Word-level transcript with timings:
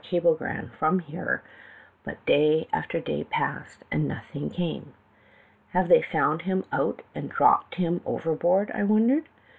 cablegram 0.03 0.71
from 0.79 0.97
him, 0.97 1.41
but 2.03 2.25
day 2.25 2.67
after 2.73 2.99
day 2.99 3.23
passed, 3.23 3.83
and 3.91 4.07
nothing 4.07 4.49
came. 4.49 4.95
'"Have 5.73 5.89
they 5.89 6.01
found 6.01 6.41
him 6.41 6.65
out, 6.71 7.03
and 7.13 7.29
dropped 7.29 7.75
him 7.75 8.01
overboard?' 8.03 8.71
I 8.73 8.81
wondered. 8.81 9.29